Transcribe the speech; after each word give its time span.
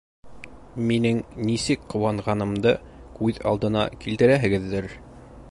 Минең 0.91 1.19
нисек 1.49 1.83
ҡыуанғанымды 1.95 2.73
күҙ 3.19 3.41
алдына 3.53 3.87
килтерәһегеҙҙер. 4.07 4.91